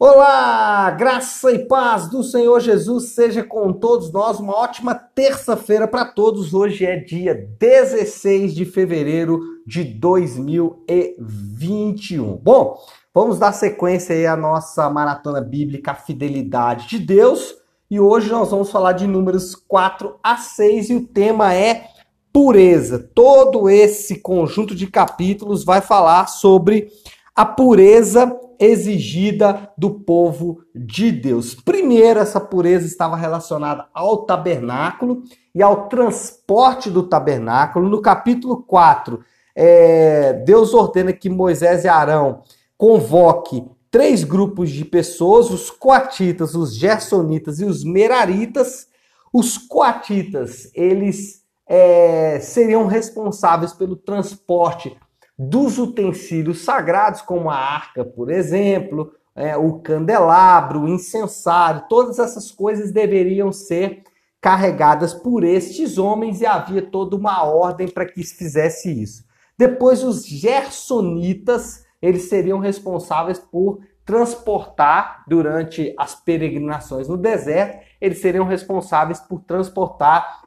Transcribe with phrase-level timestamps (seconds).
[0.00, 4.38] Olá, graça e paz do Senhor Jesus seja com todos nós.
[4.38, 6.54] Uma ótima terça-feira para todos.
[6.54, 12.36] Hoje é dia 16 de fevereiro de 2021.
[12.36, 12.78] Bom,
[13.12, 17.56] vamos dar sequência aí à nossa maratona bíblica Fidelidade de Deus.
[17.90, 21.88] E hoje nós vamos falar de números 4 a 6 e o tema é
[22.32, 23.00] pureza.
[23.12, 26.86] Todo esse conjunto de capítulos vai falar sobre
[27.34, 31.54] a pureza exigida do povo de Deus.
[31.54, 35.22] Primeiro, essa pureza estava relacionada ao tabernáculo
[35.54, 37.88] e ao transporte do tabernáculo.
[37.88, 39.20] No capítulo 4,
[39.54, 42.42] é, Deus ordena que Moisés e Arão
[42.76, 48.86] convoque três grupos de pessoas: os coatitas, os gersonitas e os meraritas.
[49.30, 54.96] Os coatitas, eles é, seriam responsáveis pelo transporte
[55.38, 62.50] dos utensílios sagrados, como a arca, por exemplo, é, o candelabro, o incensário, todas essas
[62.50, 64.02] coisas deveriam ser
[64.40, 69.24] carregadas por estes homens e havia toda uma ordem para que se fizesse isso.
[69.56, 78.44] Depois, os gersonitas, eles seriam responsáveis por transportar durante as peregrinações no deserto, eles seriam
[78.44, 80.42] responsáveis por transportar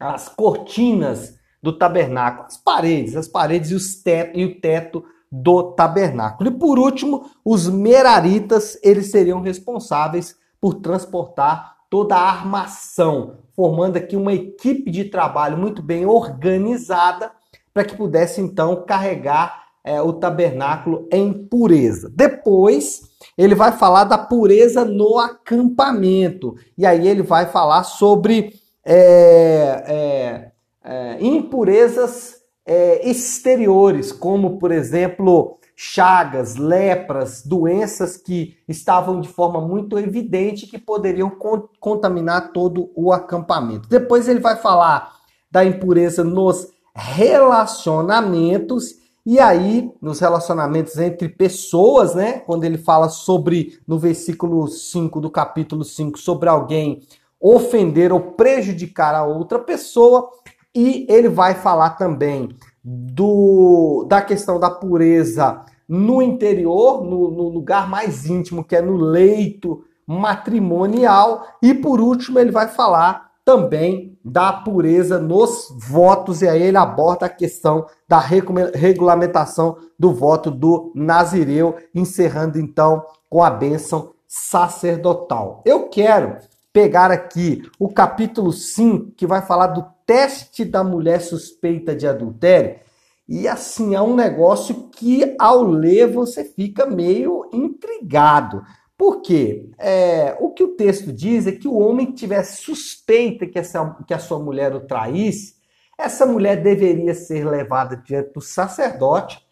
[0.00, 5.72] as cortinas do tabernáculo, as paredes, as paredes e, os teto, e o teto do
[5.72, 6.50] tabernáculo.
[6.50, 14.16] E por último, os meraritas, eles seriam responsáveis por transportar toda a armação, formando aqui
[14.16, 17.30] uma equipe de trabalho muito bem organizada
[17.72, 22.10] para que pudesse então carregar é, o tabernáculo em pureza.
[22.14, 23.02] Depois,
[23.36, 26.54] ele vai falar da pureza no acampamento.
[26.76, 28.54] E aí ele vai falar sobre
[28.84, 30.51] é, é,
[30.84, 39.98] é, impurezas é, exteriores, como, por exemplo, chagas, lepras, doenças que estavam de forma muito
[39.98, 43.88] evidente que poderiam con contaminar todo o acampamento.
[43.88, 45.12] Depois ele vai falar
[45.50, 52.40] da impureza nos relacionamentos e aí, nos relacionamentos entre pessoas, né?
[52.40, 57.00] Quando ele fala sobre, no versículo 5 do capítulo 5, sobre alguém
[57.40, 60.28] ofender ou prejudicar a outra pessoa,
[60.74, 67.88] e ele vai falar também do, da questão da pureza no interior, no, no lugar
[67.88, 71.46] mais íntimo, que é no leito matrimonial.
[71.62, 77.26] E por último, ele vai falar também da pureza nos votos, e aí ele aborda
[77.26, 85.62] a questão da regulamentação do voto do Nazireu, encerrando então com a bênção sacerdotal.
[85.66, 86.36] Eu quero
[86.72, 92.78] pegar aqui o capítulo 5, que vai falar do teste da mulher suspeita de adultério.
[93.26, 98.62] E assim, é um negócio que ao ler você fica meio intrigado.
[98.94, 99.70] Por quê?
[99.78, 103.96] É, o que o texto diz é que o homem que tivesse suspeita que, essa,
[104.06, 105.54] que a sua mulher o traísse,
[105.98, 109.42] essa mulher deveria ser levada diante do sacerdote,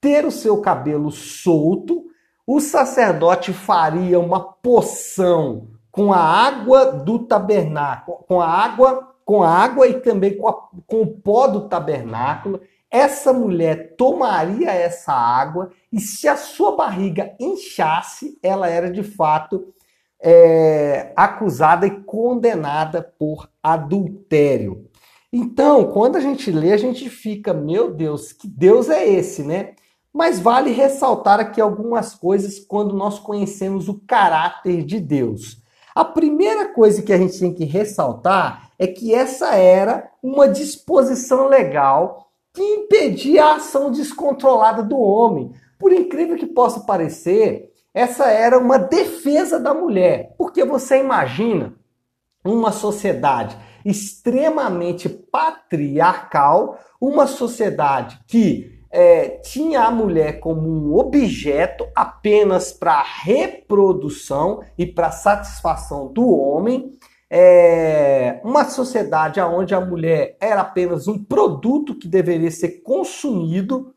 [0.00, 2.04] ter o seu cabelo solto,
[2.46, 9.48] o sacerdote faria uma poção com a água do tabernáculo, com a água, com a
[9.48, 10.52] água e também com, a,
[10.88, 12.60] com o pó do tabernáculo.
[12.90, 19.72] Essa mulher tomaria essa água e se a sua barriga inchasse, ela era de fato
[20.20, 24.90] é, acusada e condenada por adultério.
[25.32, 29.74] Então, quando a gente lê, a gente fica, meu Deus, que Deus é esse, né?
[30.12, 35.62] Mas vale ressaltar aqui algumas coisas quando nós conhecemos o caráter de Deus.
[35.94, 41.46] A primeira coisa que a gente tem que ressaltar é que essa era uma disposição
[41.46, 45.52] legal que impedia a ação descontrolada do homem.
[45.78, 51.74] Por incrível que possa parecer, essa era uma defesa da mulher, porque você imagina
[52.44, 62.72] uma sociedade extremamente patriarcal, uma sociedade que é, tinha a mulher como um objeto apenas
[62.72, 66.92] para reprodução e para satisfação do homem.
[67.28, 73.92] É, uma sociedade onde a mulher era apenas um produto que deveria ser consumido.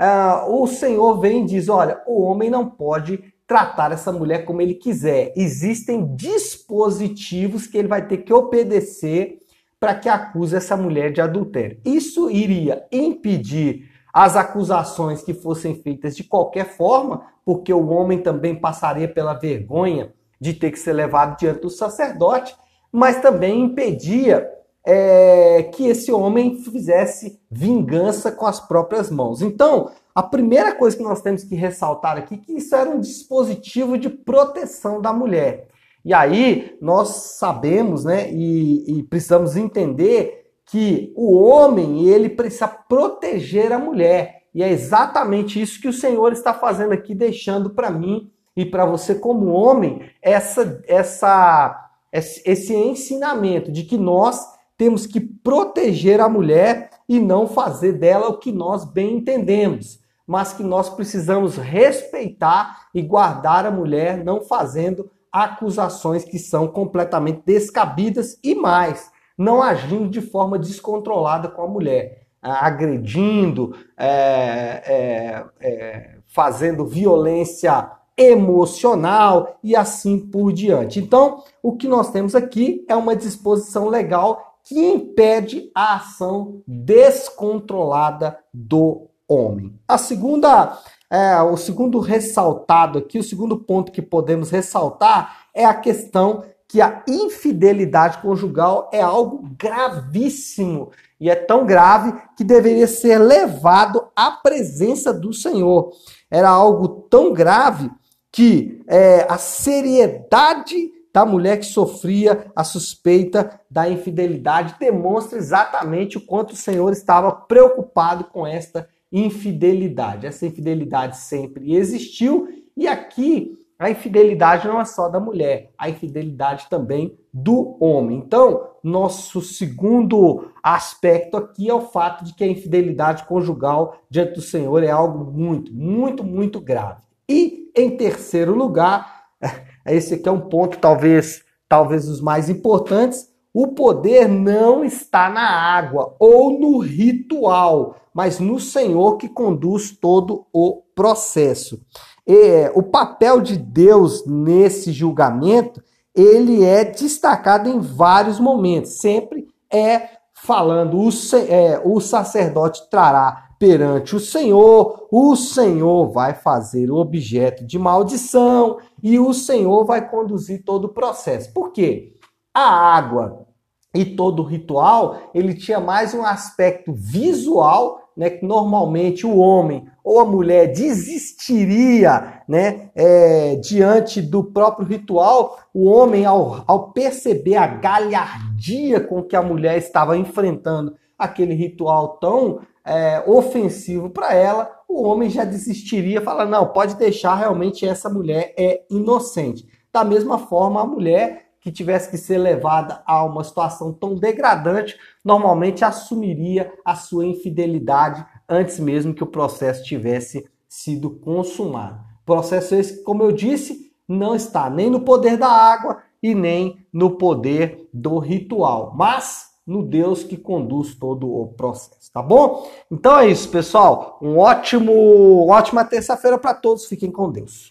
[0.00, 4.62] Uh, o Senhor vem e diz: olha, o homem não pode tratar essa mulher como
[4.62, 5.30] ele quiser.
[5.36, 9.40] Existem dispositivos que ele vai ter que obedecer
[9.78, 11.78] para que acuse essa mulher de adultério.
[11.84, 18.54] Isso iria impedir as acusações que fossem feitas de qualquer forma, porque o homem também
[18.54, 22.56] passaria pela vergonha de ter que ser levado diante do sacerdote,
[22.92, 24.48] mas também impedia
[24.84, 29.42] é, que esse homem fizesse vingança com as próprias mãos.
[29.42, 33.00] Então, a primeira coisa que nós temos que ressaltar aqui é que isso era um
[33.00, 35.68] dispositivo de proteção da mulher.
[36.04, 37.08] E aí nós
[37.38, 40.37] sabemos, né, e, e precisamos entender
[40.68, 44.42] que o homem ele precisa proteger a mulher.
[44.54, 48.84] E é exatamente isso que o Senhor está fazendo aqui, deixando para mim e para
[48.84, 56.90] você como homem essa, essa, esse ensinamento de que nós temos que proteger a mulher
[57.08, 63.00] e não fazer dela o que nós bem entendemos, mas que nós precisamos respeitar e
[63.00, 70.20] guardar a mulher, não fazendo acusações que são completamente descabidas e mais não agindo de
[70.20, 80.52] forma descontrolada com a mulher, agredindo, é, é, é, fazendo violência emocional e assim por
[80.52, 80.98] diante.
[80.98, 88.38] Então, o que nós temos aqui é uma disposição legal que impede a ação descontrolada
[88.52, 89.78] do homem.
[89.86, 90.78] A segunda,
[91.10, 96.82] é, o segundo ressaltado aqui, o segundo ponto que podemos ressaltar é a questão que
[96.82, 104.30] a infidelidade conjugal é algo gravíssimo e é tão grave que deveria ser levado à
[104.30, 105.90] presença do Senhor.
[106.30, 107.90] Era algo tão grave
[108.30, 116.20] que é, a seriedade da mulher que sofria a suspeita da infidelidade demonstra exatamente o
[116.20, 120.26] quanto o Senhor estava preocupado com esta infidelidade.
[120.26, 126.66] Essa infidelidade sempre existiu e aqui a infidelidade não é só da mulher, a infidelidade
[126.68, 128.18] também do homem.
[128.18, 134.40] Então, nosso segundo aspecto aqui é o fato de que a infidelidade conjugal diante do
[134.40, 137.00] Senhor é algo muito, muito, muito grave.
[137.28, 139.26] E em terceiro lugar,
[139.86, 145.48] esse aqui é um ponto talvez, talvez os mais importantes, o poder não está na
[145.48, 151.80] água ou no ritual, mas no Senhor que conduz todo o processo
[152.28, 155.82] é, o papel de Deus nesse julgamento,
[156.14, 159.00] ele é destacado em vários momentos.
[159.00, 161.08] Sempre é falando, o,
[161.48, 168.78] é, o sacerdote trará perante o Senhor, o Senhor vai fazer o objeto de maldição
[169.02, 171.52] e o Senhor vai conduzir todo o processo.
[171.52, 172.17] Por quê?
[172.58, 173.46] A água
[173.94, 179.86] e todo o ritual, ele tinha mais um aspecto visual né, que normalmente o homem
[180.02, 187.54] ou a mulher desistiria né, é, diante do próprio ritual, o homem, ao, ao perceber
[187.54, 194.68] a galhardia com que a mulher estava enfrentando aquele ritual tão é, ofensivo para ela,
[194.88, 199.64] o homem já desistiria, fala não, pode deixar, realmente essa mulher é inocente.
[199.92, 204.96] Da mesma forma, a mulher que tivesse que ser levada a uma situação tão degradante,
[205.22, 212.00] normalmente assumiria a sua infidelidade antes mesmo que o processo tivesse sido consumado.
[212.24, 217.10] Processo esse, como eu disse, não está nem no poder da água e nem no
[217.10, 222.66] poder do ritual, mas no Deus que conduz todo o processo, tá bom?
[222.90, 224.18] Então é isso, pessoal.
[224.22, 226.86] Um ótimo, ótima terça-feira para todos.
[226.86, 227.66] Fiquem com Deus.